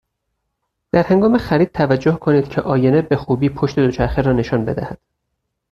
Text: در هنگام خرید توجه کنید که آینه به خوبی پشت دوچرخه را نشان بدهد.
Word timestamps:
در 0.91 1.03
هنگام 1.03 1.37
خرید 1.37 1.71
توجه 1.71 2.15
کنید 2.15 2.47
که 2.49 2.61
آینه 2.61 3.01
به 3.01 3.15
خوبی 3.15 3.49
پشت 3.49 3.79
دوچرخه 3.79 4.21
را 4.21 4.33
نشان 4.33 4.65
بدهد. 4.65 4.99